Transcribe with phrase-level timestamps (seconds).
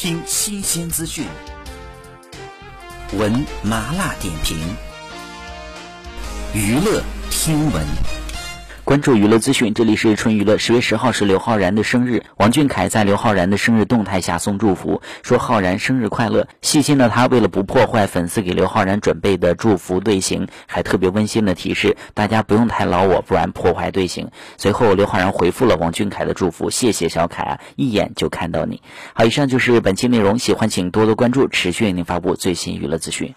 [0.00, 1.26] 听新鲜资讯，
[3.14, 4.56] 闻麻辣点评，
[6.54, 7.02] 娱乐
[7.32, 8.17] 听闻。
[8.88, 10.56] 关注娱乐资讯，这里是春娱乐。
[10.56, 16.48] 十月十号是刘昊然的生日，王俊凯在刘昊然的生日动态下送祝福，说昊然生日快乐。
[16.62, 24.30] 细心的他为了不破坏粉丝给刘昊然准备的祝福队形，还特别温馨的提示大家不用太劳我，不然破坏队形。
[24.56, 28.80] 随后刘昊然回复了王俊凯的祝福，谢谢小凯啊，一眼就看到你。
[29.12, 33.34] 好，以上就是本期内容，喜欢请多多关注，持续为您发布最新娱乐资讯。